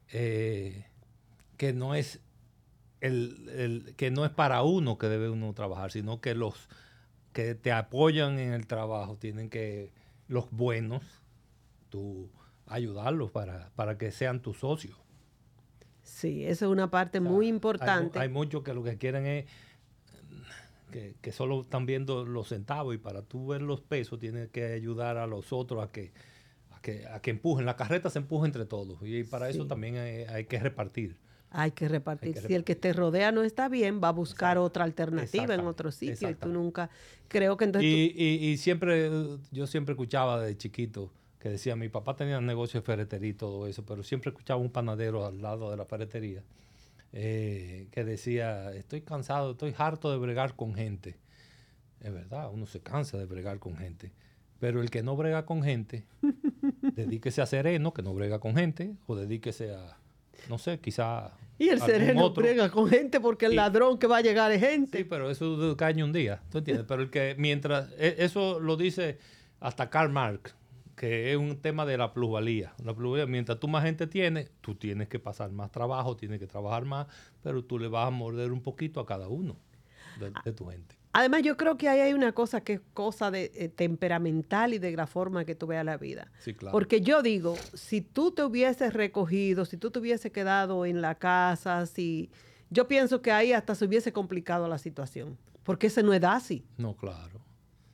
[0.08, 2.22] que no es
[3.02, 6.70] el, el, que no es para uno que debe uno trabajar, sino que los
[7.36, 9.92] que te apoyan en el trabajo tienen que,
[10.30, 11.04] los buenos,
[11.90, 12.32] tú
[12.66, 14.98] ayudarlos para, para que sean tus socios.
[16.02, 18.20] Sí, esa es una parte muy importante.
[18.20, 19.46] Hay, muchos que lo que quieren es
[21.22, 25.18] que, solo están viendo los centavos y para tú ver los pesos tienes que ayudar
[25.18, 26.14] a los otros a que,
[26.72, 27.66] a que, a que empujen.
[27.66, 29.98] La carreta se empuja entre todos y para eso también
[30.30, 31.18] hay, que repartir.
[31.58, 32.38] Hay que repartir.
[32.38, 35.90] si el que te rodea no está bien, va a buscar otra alternativa en otro
[35.90, 36.90] sitio y tú nunca...
[37.30, 37.90] Creo que entonces...
[37.90, 39.10] Y, y, siempre,
[39.52, 43.34] yo siempre escuchaba de chiquito que decía, mi papá tenía un negocio de ferretería y
[43.34, 46.44] todo eso, pero siempre escuchaba un panadero al lado de la ferretería
[47.14, 51.16] eh, que decía, estoy cansado, estoy harto de bregar con gente.
[52.02, 54.12] Es verdad, uno se cansa de bregar con gente.
[54.60, 56.06] Pero el que no brega con gente,
[56.82, 59.98] dedíquese a sereno, que no brega con gente, o dedíquese a,
[60.50, 61.32] no sé, quizá...
[61.58, 64.98] Y el sereno brega con gente porque el ladrón que va a llegar es gente.
[64.98, 66.86] Sí, pero eso cae un día, ¿tú entiendes?
[66.88, 69.20] pero el que mientras, e, eso lo dice
[69.62, 70.54] hasta Karl Marx,
[70.96, 72.74] que es un tema de la plusvalía.
[72.84, 76.48] La plusvalía, mientras tú más gente tienes, tú tienes que pasar más trabajo, tienes que
[76.48, 77.08] trabajar más,
[77.44, 79.58] pero tú le vas a morder un poquito a cada uno
[80.20, 80.96] de, tu gente.
[81.18, 84.80] Además, yo creo que ahí hay una cosa que es cosa de eh, temperamental y
[84.80, 86.30] de la forma que tú veas la vida.
[86.40, 86.74] Sí, claro.
[86.74, 91.16] Porque yo digo, si tú te hubieses recogido, si tú te hubieses quedado en la
[91.16, 92.30] casa, si
[92.70, 95.38] yo pienso que ahí hasta se hubiese complicado la situación.
[95.64, 96.66] Porque ese no es así.
[96.78, 97.40] No, claro.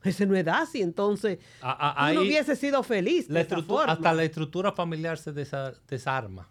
[0.04, 3.28] Ese no es así, entonces no hubiese sido feliz.
[3.28, 3.42] de
[3.88, 6.50] Hasta la estructura familiar se desarma.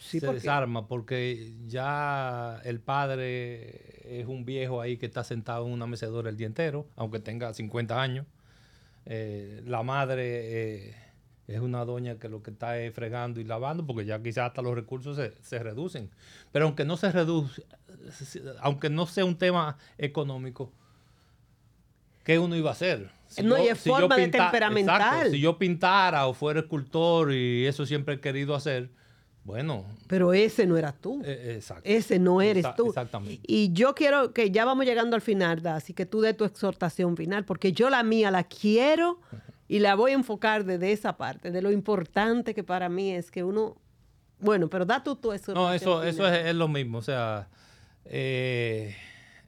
[0.00, 5.86] Se desarma porque ya el padre es un viejo ahí que está sentado en una
[5.86, 8.26] mecedora el día entero, aunque tenga 50 años.
[9.06, 10.24] Eh, la madre
[10.88, 10.94] eh,
[11.46, 14.62] es una doña que lo que está es fregando y lavando, porque ya quizás hasta
[14.62, 16.10] los recursos se, se reducen.
[16.50, 17.64] Pero aunque no se reduce,
[18.60, 20.72] aunque no sea un tema económico,
[22.24, 23.10] ¿qué uno iba a hacer?
[23.42, 25.30] no, y es forma de temperamental.
[25.30, 28.90] si yo pintara o fuera escultor y eso siempre he querido hacer,
[29.44, 29.84] bueno.
[30.06, 31.22] Pero ese no eras tú.
[31.24, 31.82] E, exacto.
[31.84, 32.88] Ese no eres tú.
[32.88, 33.40] Exactamente.
[33.46, 37.16] Y yo quiero que ya vamos llegando al final, así que tú de tu exhortación
[37.16, 39.20] final, porque yo la mía la quiero
[39.68, 43.30] y la voy a enfocar desde esa parte, de lo importante que para mí es
[43.30, 43.76] que uno.
[44.40, 45.64] Bueno, pero da tú tu exhortación.
[45.68, 46.98] No, eso, eso es, lo mismo.
[46.98, 47.48] O sea,
[48.04, 48.96] eh,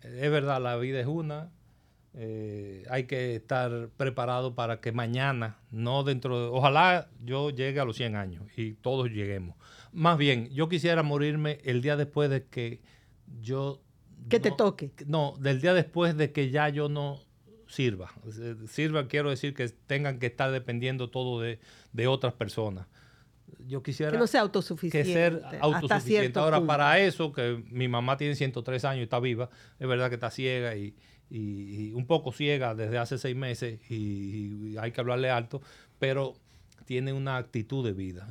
[0.02, 1.50] es verdad, la vida es una
[2.18, 6.46] eh, hay que estar preparado para que mañana, no dentro de...
[6.46, 9.54] Ojalá yo llegue a los 100 años y todos lleguemos.
[9.92, 12.80] Más bien, yo quisiera morirme el día después de que
[13.42, 13.82] yo...
[14.30, 14.92] Que te toque.
[15.06, 17.20] No, del día después de que ya yo no
[17.68, 18.10] sirva.
[18.66, 21.58] Sirva quiero decir que tengan que estar dependiendo todo de,
[22.06, 22.86] otras personas.
[23.66, 24.12] Yo quisiera...
[24.12, 25.06] Que no sea autosuficiente.
[25.06, 26.38] Que ser autosuficiente.
[26.38, 30.14] Ahora, para eso, que mi mamá tiene 103 años y está viva, es verdad que
[30.14, 30.96] está ciega y
[31.30, 35.60] y, un poco ciega desde hace seis meses y, hay que hablarle alto,
[35.98, 36.34] pero
[36.84, 38.28] tiene una actitud de vida,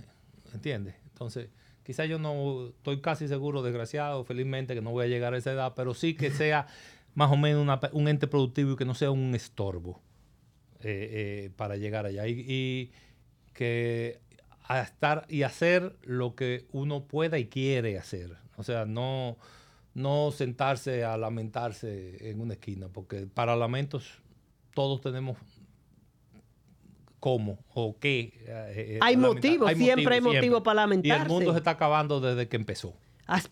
[0.54, 0.96] ¿entiendes?
[1.08, 1.50] Entonces,
[1.84, 5.52] quizás yo no estoy casi seguro, desgraciado, felizmente, que no voy a llegar a esa
[5.52, 6.68] edad, pero sí que sea
[7.14, 10.02] más o menos un ente productivo y que no sea un estorbo
[10.82, 12.28] eh, eh, para llegar allá.
[12.28, 12.92] Y, y
[13.54, 14.20] que
[14.68, 18.38] a estar y hacer lo que uno pueda y quiere hacer.
[18.58, 19.38] O sea, no
[19.96, 24.22] no sentarse a lamentarse en una esquina, porque para lamentos
[24.74, 25.38] todos tenemos
[27.20, 28.44] cómo o qué.
[28.46, 31.18] Eh, hay motivos, siempre hay motivo para lamentarse.
[31.18, 32.94] Y el mundo se está acabando desde que empezó.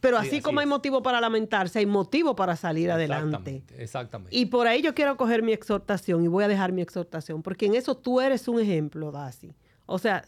[0.01, 3.63] Pero así, como hay motivo para lamentarse, hay motivo para salir adelante.
[3.77, 4.35] Exactamente.
[4.35, 7.65] Y por ahí yo quiero coger mi exhortación y voy a dejar mi exhortación, porque
[7.65, 9.55] en eso tú eres un ejemplo, Dasi.
[9.85, 10.25] O sea,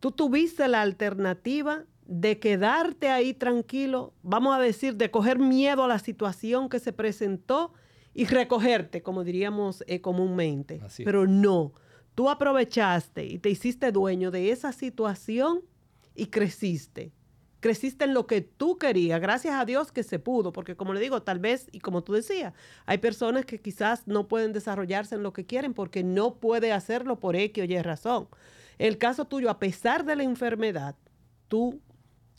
[0.00, 5.88] tú tuviste la alternativa de quedarte ahí tranquilo, vamos a decir, de coger miedo a
[5.88, 7.72] la situación que se presentó
[8.12, 10.78] y recogerte, como diríamos eh, comúnmente.
[11.06, 11.72] Pero no,
[12.14, 15.62] tú aprovechaste y te hiciste dueño de esa situación
[16.14, 17.12] y creciste.
[17.60, 21.00] Creciste en lo que tú querías, gracias a Dios que se pudo, porque como le
[21.00, 22.52] digo, tal vez, y como tú decías,
[22.84, 27.18] hay personas que quizás no pueden desarrollarse en lo que quieren porque no puede hacerlo
[27.20, 28.28] por X o Y razón.
[28.76, 30.94] El caso tuyo, a pesar de la enfermedad,
[31.48, 31.80] tú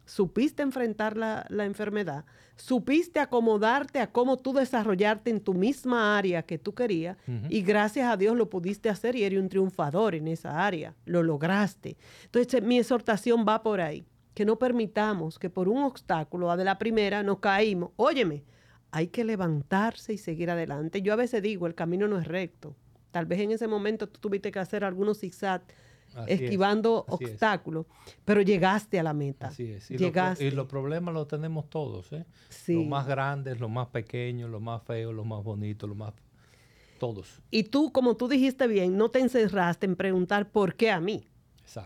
[0.05, 6.57] supiste enfrentar la, enfermedad, supiste acomodarte a cómo tú desarrollarte en tu misma área que
[6.57, 7.17] tú querías
[7.49, 11.23] y gracias a Dios lo pudiste hacer y eres un triunfador en esa área, lo
[11.23, 11.97] lograste.
[12.25, 16.77] Entonces mi exhortación va por ahí, que no permitamos que por un obstáculo de la
[16.77, 17.91] primera nos caímos.
[17.95, 18.43] Óyeme,
[18.91, 21.01] hay que levantarse y seguir adelante.
[21.01, 22.75] Yo a veces digo, el camino no es recto.
[23.11, 25.65] Tal vez en ese momento tú tuviste que hacer algunos zigzags
[26.27, 27.85] esquivando obstáculos,
[28.25, 29.47] pero llegaste a la meta.
[29.47, 29.89] Así es.
[29.91, 30.43] Y, llegaste.
[30.45, 32.25] Los, y los problemas los tenemos todos, ¿eh?
[32.67, 36.13] Los más grandes, los más pequeños, los más feos, los más bonitos, los más...
[36.99, 37.41] Todos.
[37.51, 41.27] Y tú, como tú dijiste bien, no te encerraste en preguntar por qué a mí.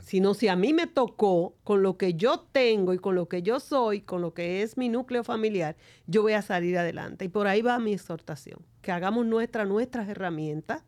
[0.01, 3.41] Sino si a mí me tocó, con lo que yo tengo y con lo que
[3.41, 7.25] yo soy, con lo que es mi núcleo familiar, yo voy a salir adelante.
[7.25, 8.59] Y por ahí va mi exhortación.
[8.81, 10.83] Que hagamos nuestra, nuestras herramientas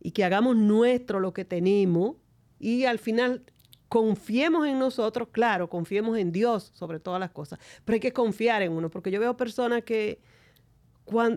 [0.00, 2.16] y que hagamos nuestro lo que tenemos
[2.60, 3.42] y al final
[3.88, 8.62] confiemos en nosotros, claro, confiemos en Dios sobre todas las cosas, pero hay que confiar
[8.62, 10.20] en uno, porque yo veo personas que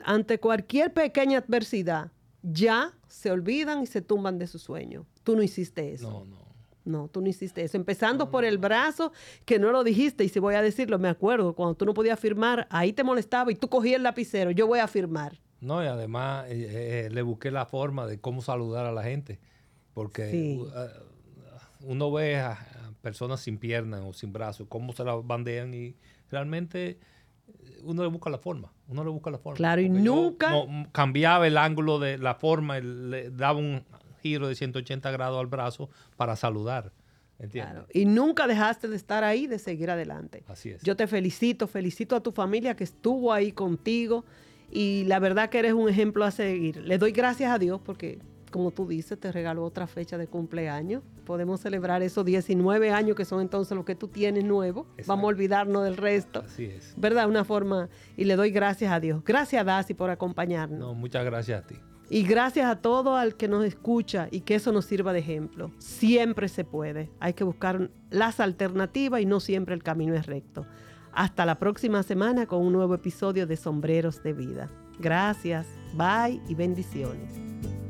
[0.06, 2.12] ante cualquier pequeña adversidad
[2.44, 5.08] ya se olvidan y se tumban de su sueño.
[5.24, 6.12] Tú no hiciste eso.
[6.12, 6.44] No, no.
[6.86, 7.78] No, tú no hiciste eso.
[7.78, 9.14] Empezando por el brazo,
[9.46, 12.20] que no lo dijiste, y si voy a decirlo, me acuerdo, cuando tú no podías
[12.20, 15.40] firmar, ahí te molestaba y tú cogías el lapicero, yo voy a firmar.
[15.62, 19.40] No, y además eh, eh, le busqué la forma de cómo saludar a la gente,
[19.94, 20.68] porque uh,
[21.84, 22.58] uno ve a,
[23.02, 25.96] personas sin piernas o sin brazos, cómo se la bandean y
[26.32, 26.98] realmente
[27.84, 29.58] uno le busca la forma, uno le busca la forma.
[29.58, 30.54] Claro, y nunca...
[30.94, 33.84] cambiaba el ángulo de la forma, le daba un
[34.22, 36.94] giro de 180 grados al brazo para saludar.
[37.52, 37.88] Claro.
[37.92, 40.46] Y nunca dejaste de estar ahí, de seguir adelante.
[40.48, 40.82] Así es.
[40.82, 44.24] Yo te felicito, felicito a tu familia que estuvo ahí contigo
[44.72, 46.78] y la verdad que eres un ejemplo a seguir.
[46.78, 48.20] Le doy gracias a Dios porque
[48.54, 51.02] como tú dices, te regaló otra fecha de cumpleaños.
[51.26, 54.86] Podemos celebrar esos 19 años que son entonces los que tú tienes nuevo.
[55.08, 56.44] Vamos a olvidarnos del resto.
[56.46, 56.94] Así es.
[56.98, 57.28] ¿Verdad?
[57.28, 59.24] Una forma, y le doy gracias a Dios.
[59.26, 60.80] Gracias, Dasi, por acompañarnos.
[60.80, 61.76] No, muchas gracias a ti.
[62.10, 65.72] Y gracias a todo al que nos escucha y que eso nos sirva de ejemplo.
[65.80, 67.10] Siempre se puede.
[67.20, 70.66] Hay que buscar las alternativas y no siempre el camino es recto.
[71.12, 74.70] Hasta la próxima semana con un nuevo episodio de Sombreros de Vida.
[75.00, 77.83] Gracias, bye y bendiciones.